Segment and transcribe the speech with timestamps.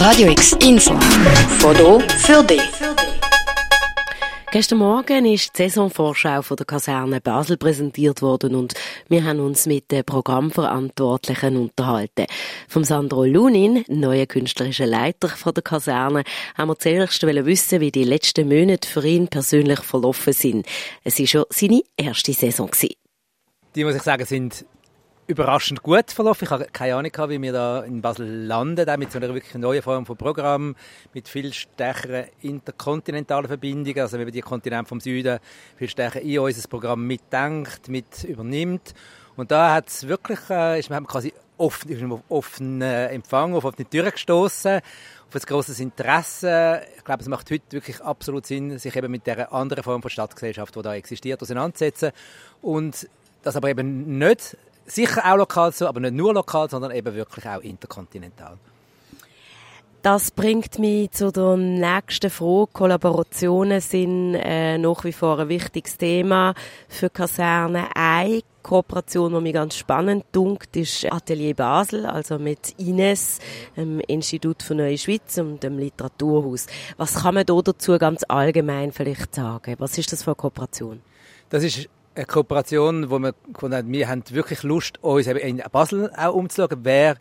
[0.00, 0.98] Radio X Info.
[1.58, 2.62] Foto für dich.
[4.50, 8.72] Gestern Morgen ist die Saisonvorschau von der Kaserne Basel präsentiert worden und
[9.10, 12.24] wir haben uns mit den Programmverantwortlichen unterhalten.
[12.66, 16.24] Vom Sandro Lunin, neuer künstlerischer Leiter von der Kaserne,
[16.56, 20.66] haben wir zuerst wissen, wie die letzten Monate für ihn persönlich verlaufen sind.
[21.04, 22.70] Es war schon seine erste Saison.
[23.74, 24.64] Die, muss ich sagen, sind
[25.30, 26.44] überraschend gut verlaufen.
[26.44, 29.54] Ich habe keine Ahnung, wie wir da in Basel landen, auch mit so einer wirklich
[29.54, 30.74] neuen Form von Programm,
[31.14, 35.38] mit viel stärkeren interkontinentalen Verbindungen, also wenn man die Kontinente vom Süden
[35.76, 38.92] viel stärker in unser Programm mitdenkt, mit übernimmt.
[39.36, 43.88] Und da hat es wirklich, äh, ist man quasi offen, auf offenen Empfang, auf offene
[43.88, 44.80] Türen gestoßen,
[45.28, 46.82] auf ein grosses Interesse.
[46.96, 50.10] Ich glaube, es macht heute wirklich absolut Sinn, sich eben mit der anderen Form von
[50.10, 52.10] Stadtgesellschaft, die da existiert, auseinanderzusetzen.
[52.62, 53.08] Und
[53.42, 54.56] das aber eben nicht
[54.90, 58.58] sicher auch lokal so, aber nicht nur lokal, sondern eben wirklich auch interkontinental.
[60.02, 62.70] Das bringt mich zu der nächsten Frage.
[62.72, 66.54] Kollaborationen sind äh, nach wie vor ein wichtiges Thema
[66.88, 67.88] für Kaserne.
[67.94, 73.40] Eine Kooperation, die mich ganz spannend dunkt, ist Atelier Basel, also mit Ines,
[73.76, 76.66] dem Institut für Neue Schweiz und dem Literaturhaus.
[76.96, 79.74] Was kann man da dazu ganz allgemein vielleicht sagen?
[79.78, 81.02] Was ist das für eine Kooperation?
[81.50, 81.90] Das ist
[82.20, 87.16] eine Kooperation, wo wir, wir haben wirklich Lust, uns in Basel auch umzuschauen, wer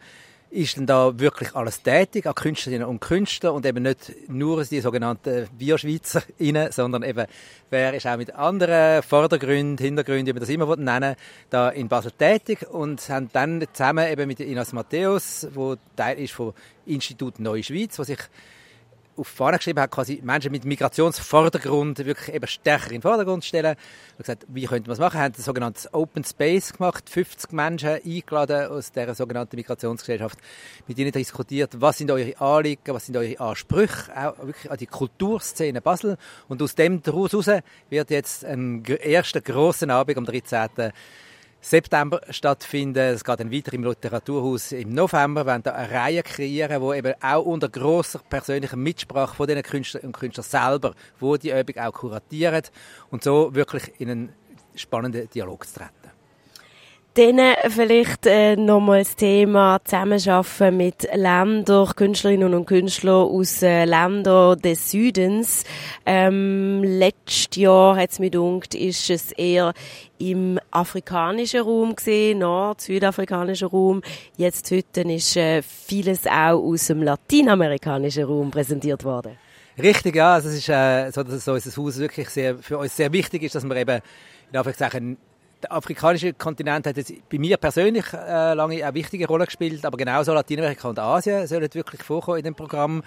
[0.52, 2.26] ist denn da wirklich alles tätig?
[2.26, 7.28] An Künstlerinnen und Künstlern und eben nicht nur die sogenannten Bioschweizerinnen, sondern eben
[7.70, 11.16] wer ist auch mit anderen Vordergründen, Hintergründen, wie man das immer nennen
[11.50, 16.34] da in Basel tätig und haben dann zusammen eben mit Inas Matthäus, wo Teil ist
[16.34, 16.54] vom
[16.86, 18.20] Institut Neue Schweiz, wo sich
[19.20, 23.76] auf Fahne geschrieben hat, quasi Menschen mit Migrationsvordergrund wirklich eben stärker in den Vordergrund stellen.
[24.18, 25.20] Und gesagt, wie könnte man das machen?
[25.20, 30.40] Haben ein sogenanntes Open Space gemacht, 50 Menschen eingeladen aus dieser sogenannten Migrationsgesellschaft,
[30.88, 34.88] mit ihnen diskutiert, was sind eure Anliegen, was sind eure Ansprüche, auch wirklich an die
[34.88, 36.18] Kulturszene Basel.
[36.48, 37.34] Und aus dem daraus
[37.90, 40.92] wird jetzt ein erster grossen Abend am 13.
[41.62, 43.16] September stattfinden.
[43.16, 45.46] Es geht dann weiter im Literaturhaus im November.
[45.46, 50.06] Wir da eine Reihe kreieren, wo eben auch unter grosser persönlicher Mitsprache von den Künstlern
[50.06, 52.64] und Künstlern selber, wo die Übung auch kuratieren
[53.12, 54.34] und so wirklich in einen
[54.76, 56.19] spannenden Dialog zu treten.
[57.20, 64.58] Dann vielleicht äh, nochmal das Thema Zusammenarbeiten mit Ländern, Künstlerinnen und Künstlern aus äh, Ländern
[64.60, 65.66] des Südens.
[66.06, 69.74] Ähm, letztes Jahr hat es mir gedacht, ist es eher
[70.18, 74.02] im afrikanischen Raum gesehen, nord südafrikanischen Raum.
[74.38, 79.38] Jetzt heute ist äh, vieles auch aus dem lateinamerikanischen Raum präsentiert worden.
[79.78, 80.36] Richtig, ja.
[80.36, 83.56] Also es ist äh, so, dass unser Haus wirklich sehr, für uns sehr wichtig ist,
[83.56, 84.00] dass wir eben
[84.52, 85.18] in Anführungszeichen
[85.64, 89.98] der afrikanische Kontinent hat jetzt bei mir persönlich äh, lange eine wichtige Rolle gespielt, aber
[89.98, 93.04] genauso Lateinamerika und Asien sollen wirklich vorkommen in dem Programm.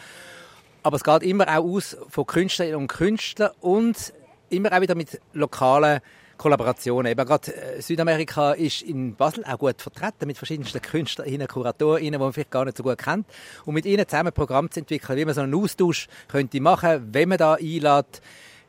[0.83, 4.13] Aber es geht immer auch aus von Künstlerinnen und Künstlern und
[4.51, 6.01] immer auch wieder mit lokalen
[6.37, 7.13] Kollaborationen.
[7.13, 12.19] Eben gerade äh, Südamerika ist in Basel auch gut vertreten mit verschiedensten Künstlerinnen, Kuratorinnen, die
[12.19, 13.27] man vielleicht gar nicht so gut kennt.
[13.65, 17.09] Und mit ihnen zusammen ein Programm zu entwickeln, wie man so einen Austausch könnte machen,
[17.13, 18.21] wenn man da einlädt,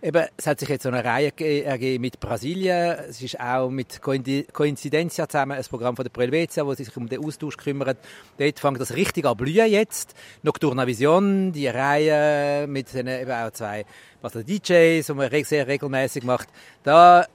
[0.04, 1.32] Eben, es hat sich jetzt so eine Reihe
[1.64, 2.98] ergeben mit Brasilien.
[3.08, 7.08] Es ist auch mit Coincidencia zusammen ein Programm von der Prelvezia, wo sie sich um
[7.08, 7.98] den Austausch kümmert.
[8.38, 10.14] Dort fängt das richtig an blühen jetzt.
[10.42, 13.86] Nocturna Vision, die Reihe mit den eben auch zwei
[14.22, 16.50] Basler DJs, die man sehr regelmäßig macht.
[16.84, 17.26] Da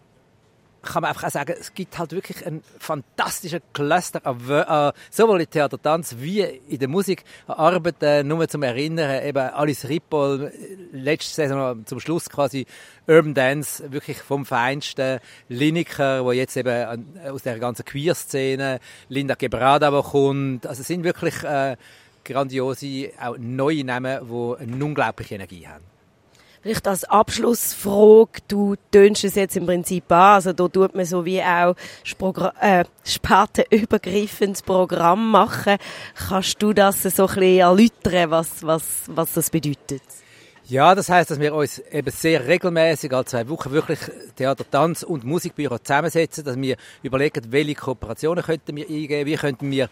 [0.82, 4.20] kann man einfach auch sagen, es gibt halt wirklich einen fantastischen Cluster
[5.10, 7.24] sowohl in Theater, Tanz wie in der Musik.
[7.46, 10.52] An Arbeiten, nur zum Erinnern, eben Alice Rippol,
[10.92, 12.66] letzte Saison zum Schluss quasi
[13.06, 19.92] Urban Dance, wirklich vom Feinsten, Lineker, wo jetzt eben aus der ganzen Queer-Szene, Linda Gebrada,
[19.92, 21.76] wo kommt, also es sind wirklich äh,
[22.24, 25.97] grandiose, auch neue Namen, die eine unglaubliche Energie haben.
[26.68, 31.24] Vielleicht als Abschlussfrage, du tönst es jetzt im Prinzip an, also da tut man so
[31.24, 31.74] wie auch
[32.60, 35.78] äh, spartenübergreifendes Programm machen.
[36.28, 40.02] Kannst du das so ein bisschen erläutern, was, was, was das bedeutet?
[40.66, 44.00] Ja, das heißt, dass wir uns eben sehr regelmäßig alle zwei Wochen wirklich
[44.36, 49.70] Theater, Tanz und Musikbüro zusammensetzen, dass wir überlegen, welche Kooperationen könnten wir eingehen, wie könnten
[49.70, 49.88] wir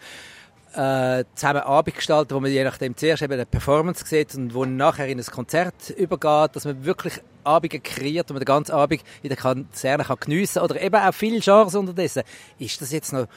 [0.77, 4.65] äh, zusammen Abend gestalten, wo man je nachdem zuerst eben eine Performance sieht und wo
[4.65, 9.01] nachher in ein Konzert übergeht, dass man wirklich Abende kreiert, wo man den ganzen Abend
[9.23, 12.23] in der Kaserne kann geniessen oder eben auch viele Genres unterdessen.
[12.59, 13.27] Ist das jetzt noch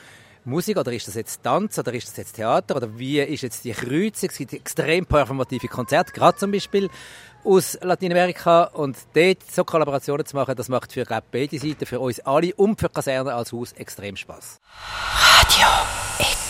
[0.44, 3.64] Musik oder ist das jetzt Tanz oder ist das jetzt Theater oder wie ist jetzt
[3.64, 4.30] die Kreuzung?
[4.30, 6.88] Es gibt extrem performative Konzerte, gerade zum Beispiel
[7.44, 12.00] aus Lateinamerika und dort so Kollaborationen zu machen, das macht für glaub, beide Seiten, für
[12.00, 14.60] uns alle und für Kaserne als Haus extrem Spaß.
[15.40, 15.68] Radio
[16.18, 16.49] X.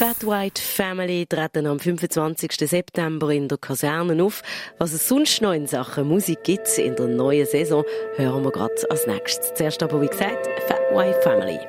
[0.00, 2.52] Fat White Family treten am 25.
[2.66, 4.42] September in der Kaserne auf.
[4.78, 7.84] Was es sonst noch in Sachen Musik gibt in der neuen Saison,
[8.16, 9.52] hören wir gerade als nächstes.
[9.52, 11.60] Zuerst aber, wie gesagt, Fat White Family.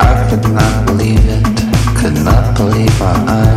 [0.00, 1.44] I could not believe it,
[2.00, 3.53] could not believe my eyes.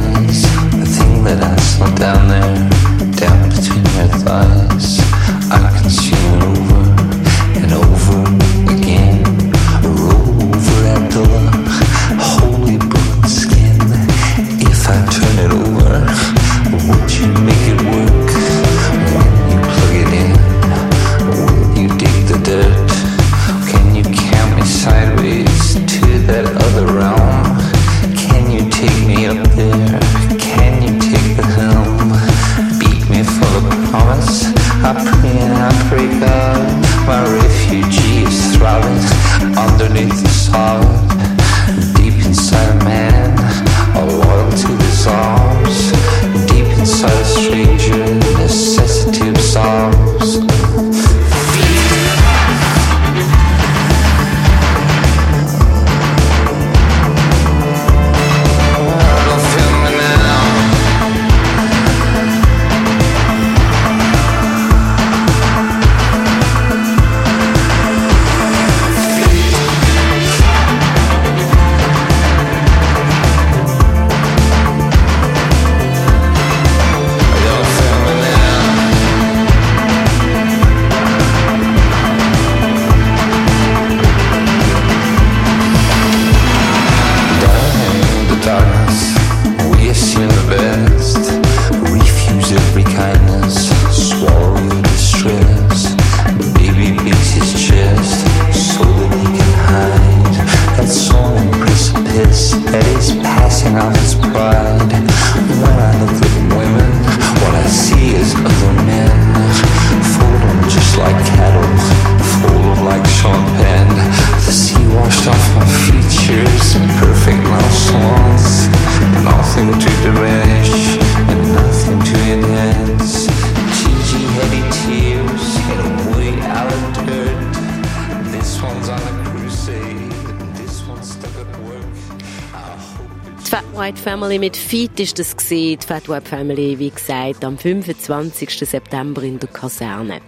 [133.87, 135.79] White Family mit Feet ist das gesehen.
[135.81, 138.49] Die Fat White Family, wie gesagt, am 25.
[138.69, 140.19] September in der Kaserne.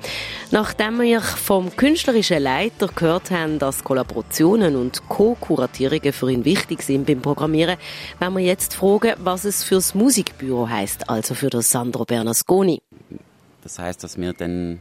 [0.50, 7.06] Nachdem wir vom künstlerischen Leiter gehört haben, dass Kollaborationen und Co-Kuratierungen für ihn wichtig sind
[7.06, 7.76] beim Programmieren,
[8.18, 12.82] werden wir jetzt fragen, was es fürs Musikbüro heißt, also für das Sandro Bernasconi.
[13.62, 14.80] Das heißt, dass wir dann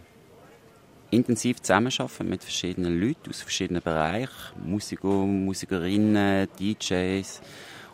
[1.11, 4.31] intensiv zusammenarbeiten mit verschiedenen Leuten aus verschiedenen Bereichen,
[4.65, 7.41] Musiker, Musikerinnen, DJs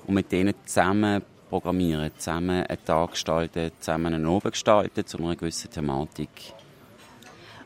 [0.07, 5.37] und mit denen zusammen programmieren, zusammen einen Tag gestalten, zusammen einen Abend gestalten zu einer
[5.37, 6.29] gewissen Thematik.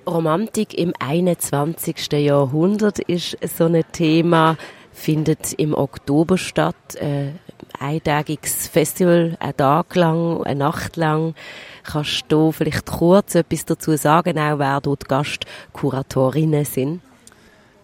[0.06, 2.12] Romantik im 21.
[2.12, 4.56] Jahrhundert ist so ein Thema,
[4.92, 6.96] findet im Oktober statt.
[6.96, 7.32] Äh,
[7.78, 11.34] eintägiges Festival, ein Tag lang, eine Nacht lang.
[11.84, 17.00] Kannst du vielleicht kurz etwas dazu sagen, auch wer dort Gastkuratorinnen sind?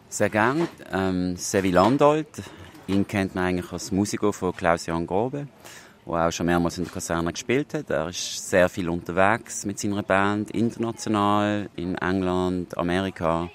[0.08, 0.68] Sehr gern.
[0.92, 2.28] Ähm, Sevi Landolt,
[2.86, 5.46] ihn kennt man eigentlich als Musiker von Klaus-Jan Grobe,
[6.06, 7.90] der auch schon mehrmals in der Kaserne gespielt hat.
[7.90, 13.48] Er ist sehr viel unterwegs mit seiner Band, international, in England, Amerika.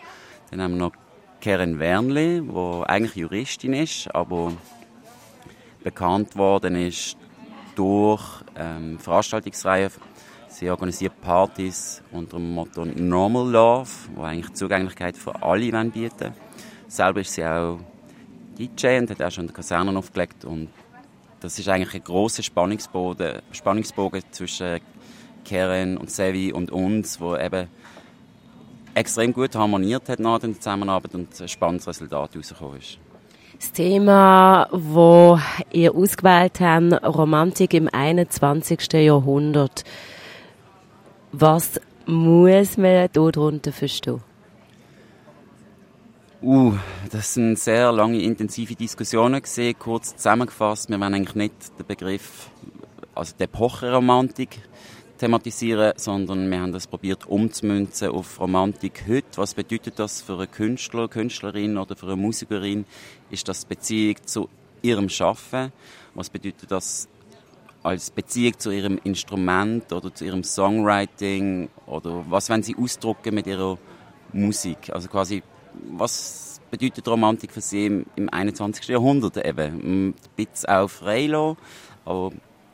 [0.51, 0.93] Dann haben wir noch
[1.41, 4.53] Karen Wernli, die eigentlich Juristin ist, aber
[5.83, 7.17] bekannt worden ist
[7.75, 8.23] durch
[8.57, 9.91] ähm, Veranstaltungsreihen.
[10.49, 16.33] Sie organisiert Partys unter dem Motto Normal Love, wo eigentlich Zugänglichkeit für alle bieten
[16.87, 17.79] Selber ist sie auch
[18.59, 20.69] DJ und hat auch schon in der Kaserne aufgelegt und
[21.39, 24.81] das ist eigentlich ein grosser Spannungsbogen, Spannungsbogen zwischen
[25.45, 27.67] Karen und Sevi und uns, wo eben
[28.93, 32.97] extrem gut harmoniert hat nach der Zusammenarbeit und ein spannendes Resultat herausgekommen ist.
[33.57, 35.39] Das Thema, wo
[35.71, 38.91] ihr ausgewählt habt, Romantik im 21.
[38.93, 39.83] Jahrhundert.
[41.31, 44.21] Was muss man darunter verstehen?
[46.41, 46.73] Uh,
[47.11, 49.77] das sind sehr lange, intensive Diskussionen gesehen.
[49.77, 52.49] Kurz zusammengefasst, wir wollen eigentlich nicht den Begriff,
[53.13, 54.61] also die Epochenromantik
[55.17, 59.27] thematisieren, sondern wir haben das probiert umzumünzen auf Romantik heute.
[59.35, 62.85] Was bedeutet das für einen Künstler, Künstlerin oder für eine Musikerin?
[63.29, 64.47] Ist das Beziehung zu
[64.81, 65.73] ihrem Schaffen?
[66.13, 67.09] Was bedeutet das
[67.83, 73.45] als Beziehung zu ihrem Instrument oder zu ihrem Songwriting oder was wollen sie ausdrucken mit
[73.45, 73.77] ihrer
[74.31, 74.89] Musik?
[74.93, 75.43] Also quasi,
[75.91, 78.87] was bedeutet Romantik für sie im, im 21.
[78.87, 80.09] Jahrhundert eben?
[80.09, 81.57] Ein bisschen auch freilassen,
[82.05, 82.31] aber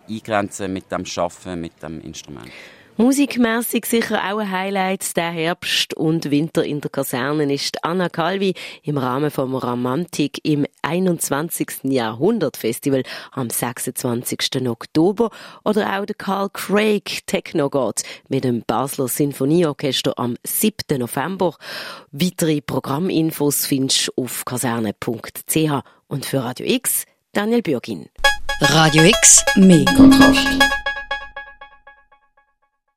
[0.10, 2.52] eingrenzen mit dem Schaffen, mit dem Instrument.
[2.98, 8.54] Musikmäßig sicher auch ein Highlight der Herbst und Winter in der Kaserne ist Anna Calvi
[8.84, 11.84] im Rahmen vom Romantik im 21.
[11.84, 14.66] Jahrhundert Festival am 26.
[14.66, 15.30] Oktober
[15.66, 20.98] oder auch der Carl Craig Technogod mit dem Basler Sinfonieorchester am 7.
[20.98, 21.54] November.
[22.12, 28.08] Weitere Programminfos findest du auf kaserne.ch und für Radio X Daniel Bürgin.
[28.62, 30.48] Radio X, mehr Kontrast.